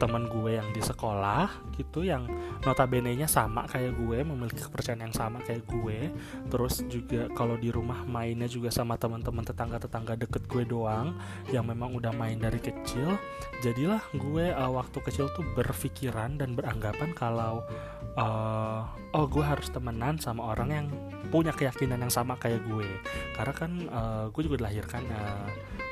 [0.00, 2.24] teman gue yang di sekolah gitu yang
[2.64, 6.08] notabene-nya sama kayak gue memiliki kepercayaan yang sama kayak gue.
[6.48, 11.12] Terus juga kalau di rumah mainnya juga sama teman-teman tetangga-tetangga deket gue doang
[11.52, 13.20] yang memang udah main dari kecil.
[13.60, 17.60] Jadilah gue uh, waktu kecil tuh berpikiran dan beranggapan kalau
[18.16, 20.86] uh, oh gue harus temenan sama orang yang
[21.28, 22.88] punya keyakinan yang sama kayak gue.
[23.36, 25.44] Karena kan uh, gue juga dilahirkan uh,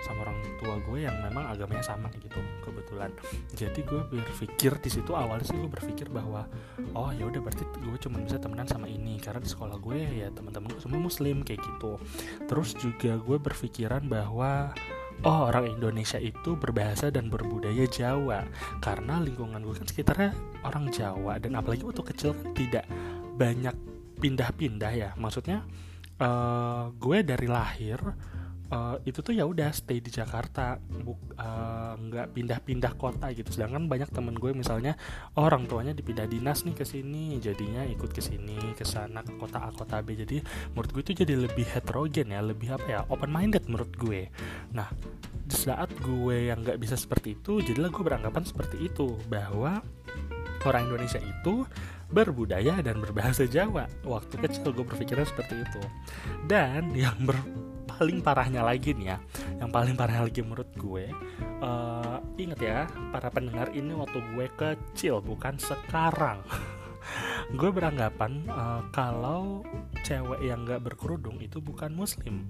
[0.07, 3.11] sama orang tua gue yang memang agamanya sama gitu kebetulan.
[3.54, 6.46] Jadi gue berpikir di situ awalnya sih gue berpikir bahwa
[6.94, 9.18] oh ya udah berarti gue cuma bisa temenan sama ini.
[9.18, 11.98] Karena di sekolah gue ya teman-teman gue semua muslim kayak gitu.
[12.46, 14.72] Terus juga gue berpikiran bahwa
[15.26, 18.46] oh orang Indonesia itu berbahasa dan berbudaya Jawa.
[18.78, 20.30] Karena lingkungan gue kan sekitarnya
[20.62, 22.84] orang Jawa dan apalagi waktu kecil kan tidak
[23.38, 23.74] banyak
[24.18, 25.11] pindah-pindah ya.
[25.14, 25.62] Maksudnya
[26.18, 27.98] uh, gue dari lahir
[28.72, 34.09] uh, itu tuh ya udah stay di Jakarta uh, nggak pindah-pindah kota gitu sedangkan banyak
[34.12, 34.96] temen gue misalnya
[35.37, 39.37] oh, orang tuanya dipindah dinas nih ke sini jadinya ikut ke sini ke sana ke
[39.37, 40.40] kota A kota B jadi
[40.72, 44.28] menurut gue itu jadi lebih heterogen ya lebih apa ya open minded menurut gue
[44.72, 44.88] nah
[45.48, 49.81] di saat gue yang nggak bisa seperti itu jadilah gue beranggapan seperti itu bahwa
[50.66, 51.64] orang Indonesia itu
[52.09, 53.85] berbudaya dan berbahasa Jawa.
[54.04, 55.81] Waktu kecil gue berpikiran seperti itu.
[56.48, 57.37] Dan yang ber
[57.98, 59.18] paling parahnya lagi nih ya.
[59.58, 61.11] Yang paling parah lagi menurut gue
[61.62, 62.78] uh, inget ya
[63.11, 66.38] para pendengar ini waktu gue kecil bukan sekarang.
[67.56, 69.64] Gue beranggapan uh, kalau
[70.04, 72.44] cewek yang gak berkerudung itu bukan muslim.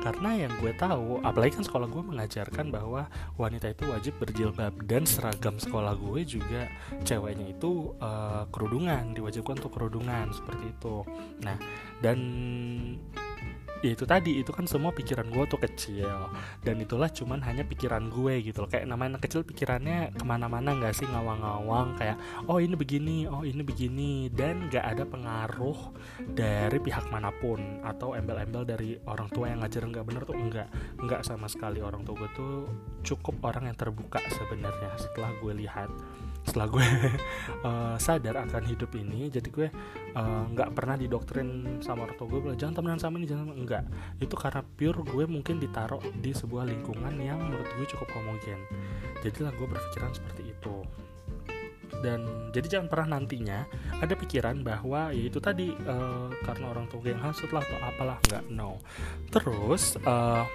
[0.00, 5.04] Karena yang gue tahu apalagi kan sekolah gue mengajarkan bahwa wanita itu wajib berjilbab dan
[5.04, 6.64] seragam sekolah gue juga
[7.04, 11.04] ceweknya itu uh, kerudungan diwajibkan untuk kerudungan seperti itu.
[11.44, 11.60] Nah
[12.00, 12.18] dan
[13.84, 16.30] ya itu tadi itu kan semua pikiran gue tuh kecil.
[16.62, 18.70] Dan itulah cuman hanya pikiran gue gitu loh.
[18.70, 21.06] Kayak namanya anak kecil pikirannya ke mana-mana nggak sih?
[21.06, 22.16] Ngawang-ngawang kayak
[22.50, 24.30] oh ini begini oh ini begini.
[24.32, 25.78] Dan nggak ada pengaruh
[26.32, 30.68] dari pihak mana pun atau embel-embel dari orang tua yang ngajar nggak bener tuh enggak
[30.98, 31.78] enggak sama sekali.
[31.80, 32.54] Orang tua gue tuh
[33.06, 35.90] cukup orang yang terbuka sebenarnya setelah gue lihat
[36.48, 36.86] setelah gue
[37.62, 39.68] uh, sadar akan hidup ini jadi gue
[40.16, 43.52] eh, nggak uh, pernah didoktrin sama orang tua gue bilang jangan temenan sama ini jangan
[43.52, 43.84] enggak
[44.18, 48.60] itu karena pure gue mungkin ditaruh di sebuah lingkungan yang menurut gue cukup homogen.
[49.20, 50.76] Jadilah gue berpikiran seperti itu.
[51.98, 53.66] Dan jadi jangan pernah nantinya
[53.98, 57.78] ada pikiran bahwa ya itu tadi uh, karena orang tua gue yang hasut lah atau
[57.82, 58.78] apalah nggak no.
[59.34, 60.46] Terus uh,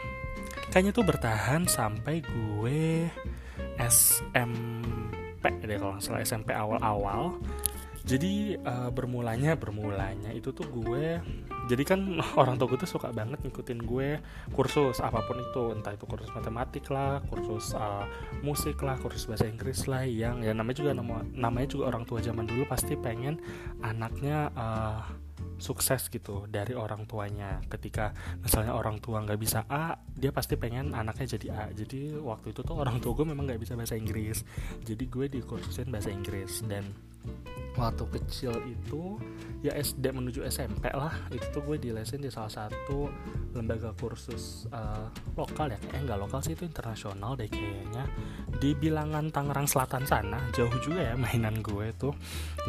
[0.72, 3.12] kayaknya tuh bertahan sampai gue
[3.76, 4.52] SM
[5.44, 7.36] SMP deh kalau nggak salah SMP awal-awal.
[8.04, 11.24] Jadi uh, bermulanya bermulanya itu tuh gue
[11.72, 14.20] jadi kan orang tua gue tuh suka banget ngikutin gue
[14.52, 18.04] kursus apa pun itu entah itu kursus matematik lah kursus uh,
[18.44, 22.20] musik lah kursus bahasa Inggris lah yang ya namanya juga nama, namanya juga orang tua
[22.20, 23.40] zaman dulu pasti pengen
[23.80, 25.08] anaknya uh,
[25.64, 27.64] sukses gitu dari orang tuanya.
[27.72, 28.12] Ketika
[28.44, 31.64] misalnya orang tua nggak bisa A dia pasti pengen anaknya jadi A.
[31.72, 34.44] Jadi waktu itu tuh orang tua gue memang nggak bisa bahasa Inggris.
[34.84, 36.60] Jadi gue dikursusin bahasa Inggris.
[36.68, 37.13] Dan
[37.74, 39.18] waktu kecil itu
[39.66, 41.14] ya SD menuju SMP lah.
[41.34, 43.10] Itu tuh gue dilesin di salah satu
[43.56, 45.80] lembaga kursus uh, lokal ya.
[45.90, 48.06] Kayak nggak lokal sih itu internasional deh kayaknya.
[48.62, 52.14] Di bilangan Tangerang Selatan sana jauh juga ya mainan gue tuh.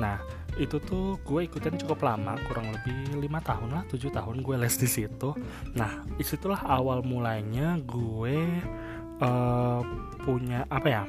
[0.00, 0.18] Nah
[0.54, 4.74] itu tuh gue ikutin cukup lama kurang lebih lima tahun lah tujuh tahun gue les
[4.78, 5.36] di situ.
[5.76, 8.38] Nah di situlah awal mulainya gue
[9.20, 9.82] uh,
[10.24, 11.04] punya apa ya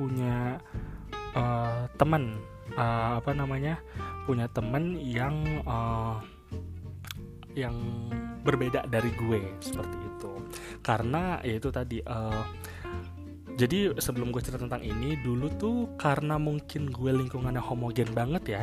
[0.00, 0.56] punya
[1.36, 2.40] uh, teman
[2.76, 3.78] uh, apa namanya
[4.26, 6.20] punya temen yang uh,
[7.54, 7.74] yang
[8.46, 10.32] berbeda dari gue seperti itu.
[10.80, 12.44] Karena ya itu tadi uh,
[13.60, 18.62] jadi sebelum gue cerita tentang ini dulu tuh karena mungkin gue lingkungannya homogen banget ya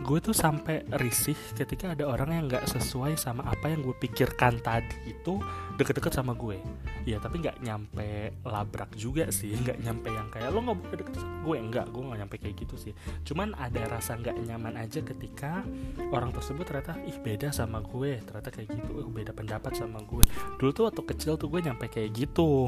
[0.00, 4.56] gue tuh sampai risih ketika ada orang yang nggak sesuai sama apa yang gue pikirkan
[4.64, 5.36] tadi itu
[5.78, 6.58] deket-deket sama gue.
[7.06, 11.38] Ya tapi nggak nyampe labrak juga sih nggak nyampe yang kayak lo nggak deket sama
[11.46, 11.56] gue?
[11.56, 12.92] Enggak gue nggak nyampe kayak gitu sih.
[13.22, 15.62] Cuman ada rasa nggak nyaman aja ketika
[16.10, 18.18] orang tersebut ternyata ih beda sama gue.
[18.26, 20.26] Ternyata kayak gitu uh, beda pendapat sama gue.
[20.58, 22.66] Dulu tuh waktu kecil tuh gue nyampe kayak gitu.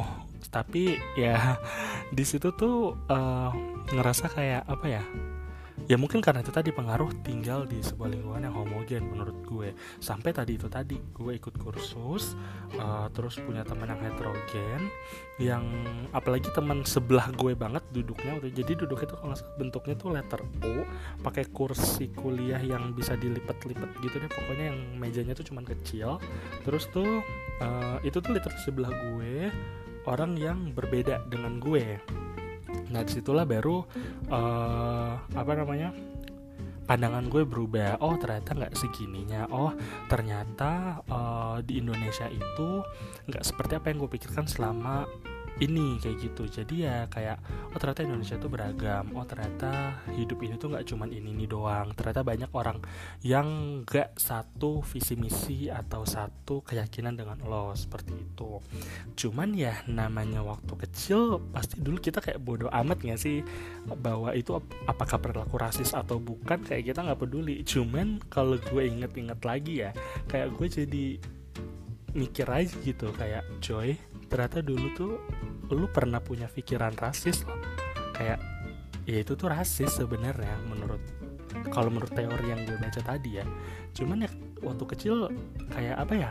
[0.48, 1.58] Tapi ya
[2.16, 3.50] di situ tuh uh,
[3.90, 5.02] ngerasa kayak apa ya
[5.86, 9.68] ya mungkin karena itu tadi pengaruh tinggal di sebuah lingkungan yang homogen menurut gue.
[10.02, 12.34] Sampai tadi itu tadi gue ikut kursus
[12.76, 14.90] uh, terus punya teman yang heterogen
[15.40, 15.64] yang
[16.12, 20.84] apalagi teman sebelah gue banget duduknya udah jadi duduk itu kalau bentuknya tuh letter O
[21.24, 24.30] pakai kursi kuliah yang bisa dilipat-lipat gitu deh.
[24.30, 26.20] Pokoknya yang mejanya tuh cuman kecil.
[26.66, 27.24] Terus tuh
[27.64, 29.48] uh, itu tuh letter sebelah gue
[30.08, 32.00] orang yang berbeda dengan gue
[32.90, 33.86] nah di situlah baru
[34.30, 35.94] uh, apa namanya
[36.90, 38.02] pandangan gue berubah.
[38.02, 39.46] Oh ternyata nggak segininya.
[39.54, 39.70] Oh
[40.10, 42.82] ternyata uh, di Indonesia itu
[43.30, 45.06] nggak seperti apa yang gue pikirkan selama
[45.60, 46.42] ini kayak gitu.
[46.48, 47.38] Jadi ya kayak
[47.70, 49.12] oh ternyata Indonesia tuh beragam.
[49.12, 51.92] Oh ternyata hidup ini tuh nggak cuman ini ini doang.
[51.92, 52.80] Ternyata banyak orang
[53.20, 58.64] yang nggak satu visi misi atau satu keyakinan dengan lo seperti itu.
[59.14, 63.44] Cuman ya namanya waktu kecil pasti dulu kita kayak bodoh amat nggak sih
[64.00, 64.56] bahwa itu
[64.88, 67.60] apakah perilaku rasis atau bukan kayak kita nggak peduli.
[67.62, 69.90] Cuman kalau gue inget-inget lagi ya
[70.26, 71.06] kayak gue jadi
[72.10, 73.94] mikir aja gitu kayak Joy
[74.30, 75.14] ternyata dulu tuh
[75.74, 77.58] lu pernah punya pikiran rasis loh.
[78.14, 78.42] Kayak
[79.08, 81.00] ya itu tuh rasis sebenarnya menurut
[81.74, 83.46] kalau menurut teori yang gue baca tadi ya.
[83.94, 84.30] Cuman ya
[84.62, 85.30] waktu kecil
[85.72, 86.30] kayak apa ya?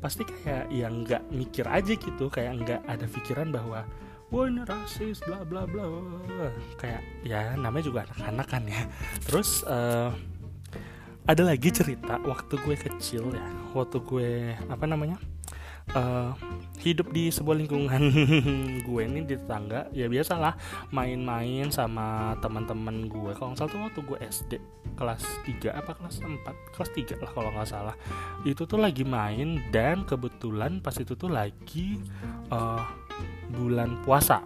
[0.00, 3.84] Pasti kayak yang nggak mikir aja gitu kayak nggak ada pikiran bahwa
[4.30, 5.84] wah ini rasis bla bla bla.
[6.80, 8.82] Kayak ya namanya juga anak-anak kan ya.
[9.24, 10.12] Terus uh,
[11.28, 13.46] ada lagi cerita waktu gue kecil ya.
[13.76, 14.30] Waktu gue
[14.68, 15.20] apa namanya
[15.94, 16.32] uh,
[16.80, 18.02] hidup di sebuah lingkungan
[18.86, 20.56] gue ini di tetangga ya biasalah
[20.94, 23.32] main-main sama teman-teman gue.
[23.36, 24.52] Kalau nggak salah tuh waktu gue SD
[24.96, 27.96] kelas 3 apa kelas 4 kelas 3 lah kalau nggak salah.
[28.48, 32.00] Itu tuh lagi main dan kebetulan pas itu tuh lagi
[32.48, 32.84] uh,
[33.52, 34.40] bulan puasa.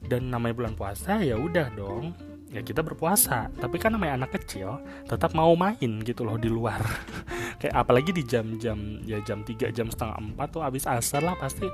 [0.00, 4.82] Dan namanya bulan puasa ya udah dong ya kita berpuasa tapi kan namanya anak kecil
[5.06, 6.82] tetap mau main gitu loh di luar.
[7.62, 11.68] Kayak apalagi di jam-jam ya jam 3 jam setengah 4 tuh abis asar lah pasti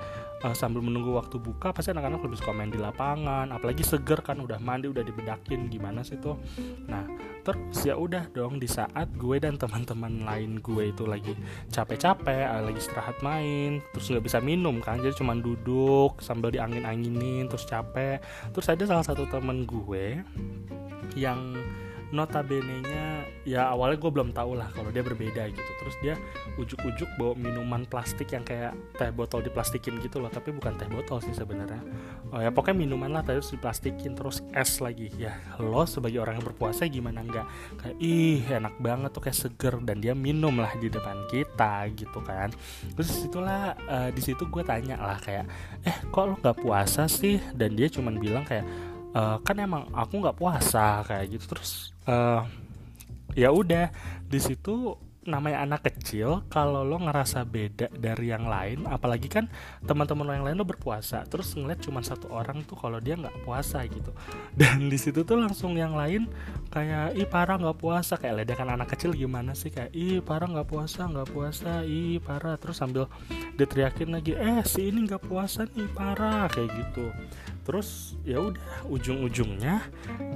[0.44, 3.48] uh, sambil menunggu waktu buka pasti anak-anak lebih suka main di lapangan.
[3.54, 6.36] Apalagi seger kan udah mandi udah dibedakin gimana sih tuh.
[6.90, 7.06] Nah
[7.46, 11.38] terus ya udah dong di saat gue dan teman-teman lain gue itu lagi
[11.70, 17.46] capek-capek uh, lagi istirahat main terus nggak bisa minum kan jadi cuma duduk sambil diangin-anginin
[17.46, 18.18] terus capek.
[18.50, 20.20] Terus ada salah satu teman gue
[21.14, 21.54] yang
[22.14, 25.70] notabene-nya ya awalnya gue belum tahu lah kalau dia berbeda gitu.
[25.82, 26.14] Terus dia
[26.58, 30.30] ujuk-ujuk bawa minuman plastik yang kayak teh botol diplastikin gitu loh.
[30.30, 31.82] Tapi bukan teh botol sih sebenarnya.
[32.34, 35.10] Oh ya pokoknya minuman lah terus diplastikin terus es lagi.
[35.18, 37.46] Ya lo sebagai orang yang berpuasa gimana enggak?
[37.78, 39.74] Kayak ih enak banget tuh kayak seger.
[39.86, 42.50] Dan dia minum lah di depan kita gitu kan.
[42.94, 45.46] Terus situlah uh, di situ gue tanya lah kayak
[45.86, 47.38] eh kok lo nggak puasa sih?
[47.54, 48.66] Dan dia cuman bilang kayak
[49.16, 51.56] uh, kan emang aku nggak puasa kayak gitu.
[51.56, 52.44] Terus uh,
[53.32, 53.88] ya udah
[54.28, 59.50] di situ namanya anak kecil kalau lo ngerasa beda dari yang lain apalagi kan
[59.82, 63.42] teman-teman lo yang lain lo berpuasa terus ngeliat cuma satu orang tuh kalau dia nggak
[63.42, 64.14] puasa gitu.
[64.54, 66.30] Dan di situ tuh langsung yang lain
[66.70, 68.14] kayak ih parah nggak puasa.
[68.16, 69.74] Kayak ledakan anak kecil gimana sih?
[69.74, 72.54] Kayak ih parah nggak puasa nggak puasa ih parah.
[72.56, 73.10] Terus sambil
[73.58, 77.10] diteriakin lagi eh si ini nggak puasa nih parah kayak gitu
[77.66, 79.82] terus ya udah ujung-ujungnya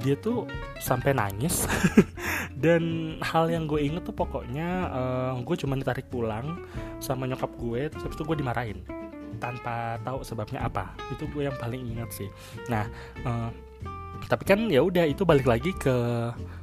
[0.03, 0.43] dia tuh
[0.83, 1.63] sampai nangis
[2.63, 6.59] dan hal yang gue inget tuh pokoknya uh, gue cuma ditarik pulang
[6.99, 8.83] sama nyokap gue terus habis itu gue dimarahin
[9.39, 12.27] tanpa tahu sebabnya apa itu gue yang paling ingat sih
[12.67, 12.83] nah
[13.23, 13.49] uh,
[14.27, 15.95] tapi kan ya udah itu balik lagi ke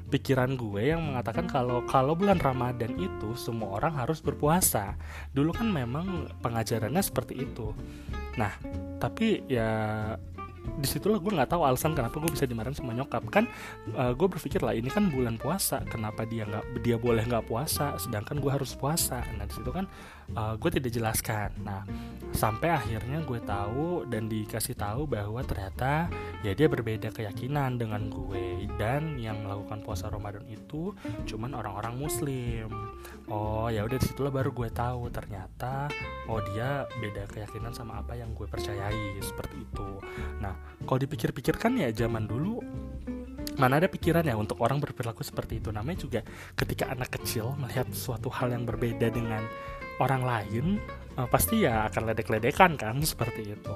[0.08, 4.96] pikiran gue yang mengatakan kalau kalau bulan Ramadan itu semua orang harus berpuasa.
[5.36, 7.76] Dulu kan memang pengajarannya seperti itu.
[8.40, 8.56] Nah,
[8.96, 10.14] tapi ya
[10.76, 13.24] di situlah gue nggak tahu alasan kenapa gue bisa dimarahin sama nyokap.
[13.32, 13.48] Kan
[13.96, 17.96] uh, gue berpikir lah ini kan bulan puasa kenapa dia nggak dia boleh nggak puasa
[17.96, 19.24] sedangkan gue harus puasa.
[19.36, 19.88] Nah di situ kan
[20.36, 21.52] uh, gue tidak jelaskan.
[21.62, 21.84] Nah
[22.28, 26.12] sampai akhirnya gue tahu dan dikasih tahu bahwa ternyata
[26.44, 30.92] ya dia berbeda keyakinan dengan gue dan yang melakukan puasa Ramadan itu
[31.24, 32.68] cuman orang-orang muslim.
[33.32, 35.88] Oh ya udah di situlah baru gue tahu ternyata
[36.28, 39.88] oh dia beda keyakinan sama apa yang gue percayai seperti itu.
[40.44, 40.52] Nah
[40.84, 42.60] kalau dipikir-pikir kan ya zaman dulu
[43.58, 45.74] mana ada pikiran ya untuk orang berperilaku seperti itu.
[45.74, 46.20] Namanya juga
[46.54, 49.42] ketika anak kecil melihat suatu hal yang berbeda dengan
[49.98, 50.66] orang lain
[51.18, 53.72] uh, pasti ya akan ledek-ledekan kan seperti itu.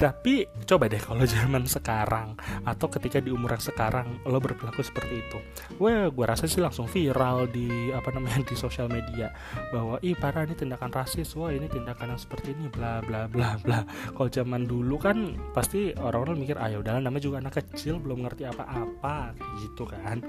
[0.00, 5.20] Tapi coba deh kalau zaman sekarang atau ketika di umur yang sekarang lo berperilaku seperti
[5.20, 5.38] itu,
[5.76, 9.28] wah gue rasa sih langsung viral di apa namanya di sosial media
[9.68, 13.60] bahwa ih parah ini tindakan rasis, wah ini tindakan yang seperti ini, bla bla bla
[13.60, 13.84] bla.
[14.16, 18.24] Kalau zaman dulu kan pasti orang-orang mikir ah ya udahlah namanya juga anak kecil belum
[18.24, 20.24] ngerti apa-apa gitu kan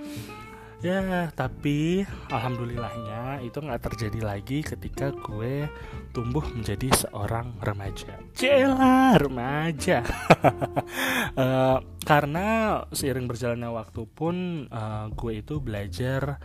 [0.81, 2.01] ya tapi
[2.33, 5.69] alhamdulillahnya itu nggak terjadi lagi ketika gue
[6.09, 8.17] tumbuh menjadi seorang remaja.
[8.33, 10.01] Cela remaja.
[11.37, 11.77] Uh,
[12.09, 16.41] karena seiring berjalannya waktu pun uh, gue itu belajar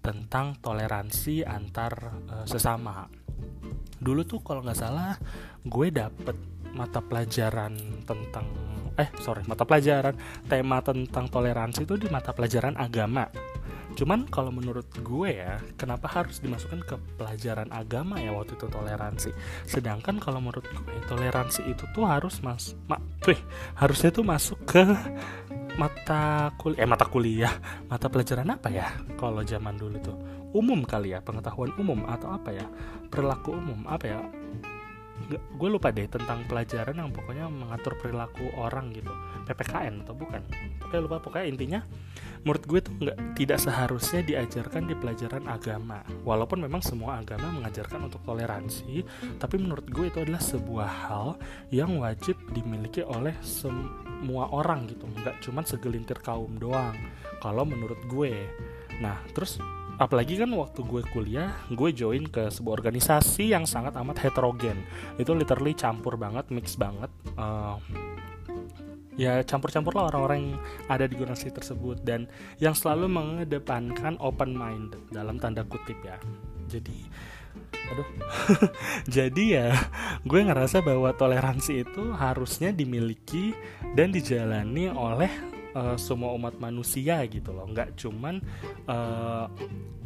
[0.00, 3.04] tentang toleransi antar uh, sesama.
[4.00, 5.12] Dulu tuh kalau nggak salah
[5.60, 6.36] gue dapet
[6.72, 8.48] mata pelajaran tentang
[8.94, 10.14] eh sorry mata pelajaran
[10.46, 13.26] tema tentang toleransi itu di mata pelajaran agama
[13.94, 19.30] Cuman kalau menurut gue ya, kenapa harus dimasukkan ke pelajaran agama ya waktu itu toleransi.
[19.64, 23.38] Sedangkan kalau menurut gue toleransi itu tuh harus mas, ma, tuh
[23.78, 24.82] harusnya tuh masuk ke
[25.78, 27.54] mata kuliah, eh mata kuliah,
[27.86, 28.90] mata pelajaran apa ya?
[29.14, 30.16] Kalau zaman dulu tuh
[30.54, 32.66] umum kali ya, pengetahuan umum atau apa ya,
[33.10, 34.18] perilaku umum apa ya?
[35.32, 39.14] gue lupa deh tentang pelajaran yang pokoknya mengatur perilaku orang gitu
[39.48, 40.42] ppkn atau bukan
[40.82, 41.80] pokoknya lupa pokoknya intinya
[42.44, 46.04] menurut gue tuh nggak tidak seharusnya diajarkan di pelajaran agama.
[46.28, 49.00] Walaupun memang semua agama mengajarkan untuk toleransi
[49.40, 51.28] tapi menurut gue itu adalah sebuah hal
[51.72, 55.08] yang wajib dimiliki oleh semua orang gitu.
[55.08, 56.94] Nggak cuma segelintir kaum doang
[57.40, 58.44] kalau menurut gue.
[59.00, 59.56] Nah terus
[59.96, 64.84] apalagi kan waktu gue kuliah gue join ke sebuah organisasi yang sangat amat heterogen.
[65.16, 67.08] Itu literally campur banget mix banget
[67.40, 67.80] uh,
[69.14, 70.58] ya campur-campur lah orang-orang yang
[70.90, 72.26] ada di organisasi tersebut dan
[72.58, 76.18] yang selalu mengedepankan open mind dalam tanda kutip ya.
[76.66, 77.06] Jadi
[77.92, 78.08] aduh.
[79.16, 79.70] Jadi ya
[80.26, 83.54] gue ngerasa bahwa toleransi itu harusnya dimiliki
[83.94, 85.30] dan dijalani oleh
[85.74, 87.66] uh, semua umat manusia gitu loh.
[87.70, 88.42] Nggak cuman
[88.88, 89.46] uh,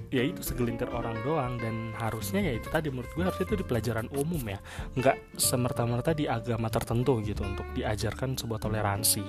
[0.08, 3.66] ya itu segelintir orang doang dan harusnya ya itu tadi menurut gue harusnya itu di
[3.66, 4.58] pelajaran umum ya.
[4.96, 9.24] Nggak semerta-merta di agama tertentu gitu untuk diajarkan sebuah toleransi.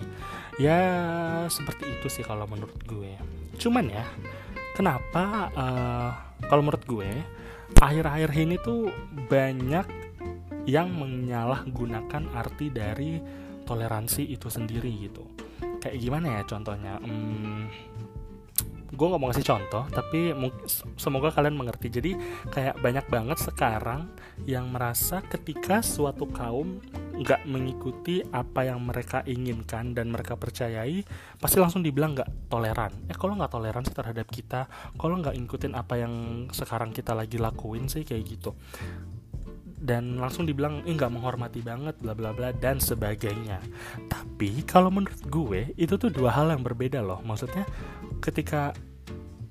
[0.59, 0.79] Ya
[1.51, 3.15] seperti itu sih kalau menurut gue.
[3.59, 4.07] Cuman ya
[4.75, 6.11] kenapa uh,
[6.47, 7.11] kalau menurut gue
[7.77, 8.89] akhir-akhir ini tuh
[9.27, 9.85] banyak
[10.65, 13.19] yang menyalahgunakan arti dari
[13.65, 15.25] toleransi itu sendiri gitu.
[15.79, 16.93] Kayak gimana ya contohnya?
[16.99, 17.71] Hmm,
[18.89, 20.33] gue nggak mau ngasih contoh tapi
[20.97, 21.87] semoga kalian mengerti.
[21.93, 22.11] Jadi
[22.49, 24.09] kayak banyak banget sekarang
[24.49, 26.81] yang merasa ketika suatu kaum
[27.19, 31.03] nggak mengikuti apa yang mereka inginkan dan mereka percayai
[31.35, 32.95] pasti langsung dibilang nggak toleran.
[33.11, 34.71] Eh kalau nggak toleransi terhadap kita?
[34.95, 36.13] Kalau nggak ngikutin apa yang
[36.49, 38.07] sekarang kita lagi lakuin sih?
[38.07, 38.51] Kayak gitu.
[39.79, 43.63] Dan langsung dibilang ini nggak menghormati banget bla bla bla dan sebagainya.
[44.11, 47.19] Tapi kalau menurut gue itu tuh dua hal yang berbeda loh.
[47.23, 47.63] Maksudnya
[48.19, 48.75] ketika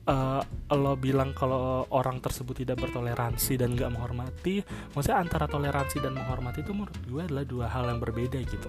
[0.08, 0.40] uh,
[0.74, 4.64] lo bilang kalau orang tersebut tidak bertoleransi dan gak menghormati.
[4.96, 8.68] Maksudnya antara toleransi dan menghormati itu menurut gue adalah dua hal yang berbeda gitu.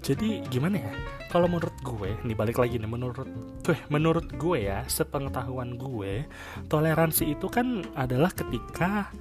[0.00, 0.92] Jadi gimana ya?
[1.28, 3.28] Kalau menurut gue nih balik lagi nih menurut
[3.60, 6.24] tuh menurut gue ya sepengetahuan gue
[6.72, 9.12] toleransi itu kan adalah ketika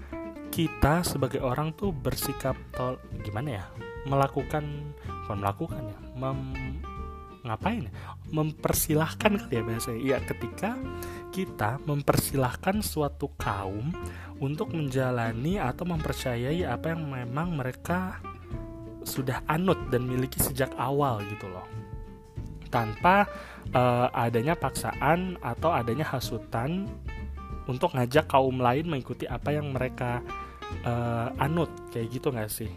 [0.50, 2.96] kita sebagai orang tuh bersikap tol
[3.28, 3.64] gimana ya?
[4.08, 4.96] Melakukan
[5.28, 6.40] bukan melakukan ya mem,
[7.44, 7.94] ngapain ya?
[8.32, 10.80] Mempersilahkan kali ya biasanya ya ketika
[11.30, 13.94] kita mempersilahkan suatu kaum
[14.42, 18.18] untuk menjalani atau mempercayai apa yang memang mereka
[19.04, 21.66] sudah anut dan miliki sejak awal gitu loh.
[22.70, 23.26] Tanpa
[23.74, 26.86] uh, adanya paksaan atau adanya hasutan
[27.66, 30.22] untuk ngajak kaum lain mengikuti apa yang mereka
[30.86, 31.70] uh, anut.
[31.90, 32.72] Kayak gitu nggak sih?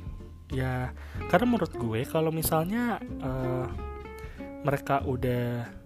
[0.52, 0.92] Ya
[1.32, 3.68] karena menurut gue kalau misalnya uh,
[4.62, 5.81] mereka udah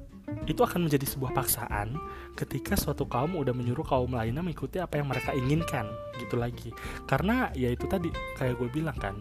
[0.47, 1.95] itu akan menjadi sebuah paksaan
[2.35, 5.87] ketika suatu kaum udah menyuruh kaum lainnya mengikuti apa yang mereka inginkan
[6.19, 6.71] gitu lagi
[7.07, 9.15] karena ya itu tadi kayak gue bilang kan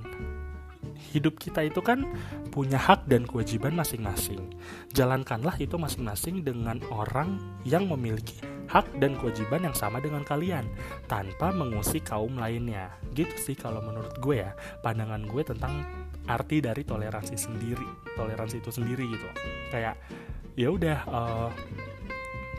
[1.11, 2.07] hidup kita itu kan
[2.49, 4.53] punya hak dan kewajiban masing-masing.
[4.95, 7.37] Jalankanlah itu masing-masing dengan orang
[7.67, 10.65] yang memiliki hak dan kewajiban yang sama dengan kalian
[11.05, 12.89] tanpa mengusik kaum lainnya.
[13.13, 14.51] Gitu sih kalau menurut gue ya,
[14.81, 15.85] pandangan gue tentang
[16.25, 17.85] arti dari toleransi sendiri,
[18.17, 19.27] toleransi itu sendiri gitu.
[19.69, 19.99] Kayak
[20.55, 21.49] ya udah uh,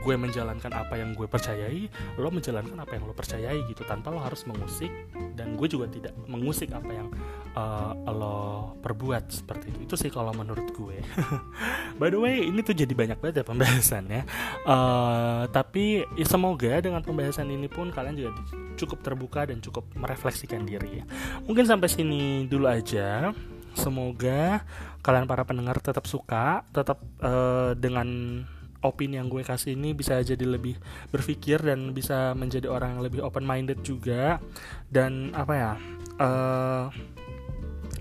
[0.07, 4.23] gue menjalankan apa yang gue percayai lo menjalankan apa yang lo percayai gitu tanpa lo
[4.23, 4.95] harus mengusik
[5.35, 7.11] dan gue juga tidak mengusik apa yang
[7.59, 9.79] uh, lo perbuat seperti itu.
[9.91, 11.03] Itu sih kalau menurut gue.
[12.01, 14.23] By the way ini tuh jadi banyak banget ya pembahasannya.
[14.63, 18.31] Uh, tapi ya semoga dengan pembahasan ini pun kalian juga
[18.79, 21.03] cukup terbuka dan cukup merefleksikan diri.
[21.03, 21.05] Ya
[21.45, 23.35] mungkin sampai sini dulu aja.
[23.77, 24.65] Semoga
[25.07, 28.43] kalian para pendengar tetap suka tetap uh, dengan
[28.87, 30.79] opini yang gue kasih ini bisa jadi lebih
[31.11, 34.39] berpikir dan bisa menjadi orang yang lebih open minded juga.
[34.87, 35.73] Dan apa ya
[36.23, 36.87] uh,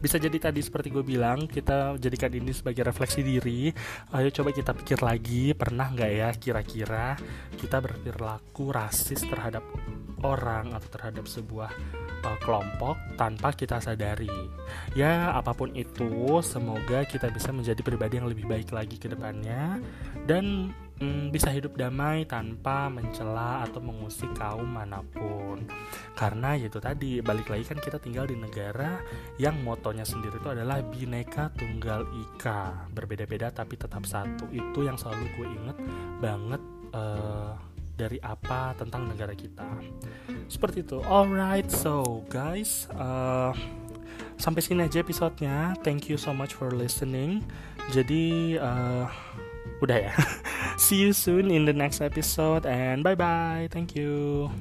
[0.06, 3.74] bisa jadi tadi seperti gue bilang kita jadikan ini sebagai refleksi diri.
[4.14, 7.18] Ayo coba kita pikir lagi pernah nggak ya kira-kira
[7.58, 9.66] kita berperilaku rasis terhadap
[10.26, 11.70] orang atau terhadap sebuah
[12.26, 14.50] uh, kelompok tanpa kita sadari.
[14.98, 19.78] Ya, apa pun itu, semoga kita bisa menjadi pribadi yang lebih baik lagi ke depannya
[20.26, 25.62] dan mm, bisa hidup damai tanpa mencela atau mengusik kaum mana pun.
[26.18, 29.00] Karena itu tadi balik lagi kan kita tinggal di negara
[29.38, 34.50] yang motonya sendiri itu adalah bineka tunggal ika, berbeda-beda tapi tetap satu.
[34.50, 35.78] Itu yang selalu gue inget
[36.20, 36.62] banget.
[36.96, 39.66] Uh, dari apa tentang negara kita.
[40.52, 41.02] Seperti itu.
[41.02, 43.56] Alright, so guys, uh,
[44.38, 45.74] sampai sini aja episodenya.
[45.82, 47.42] Thank you so much for listening.
[47.96, 49.08] Jadi uh,
[49.82, 50.14] udah ya.
[50.84, 53.72] See you soon in the next episode and bye bye.
[53.72, 54.52] Thank you.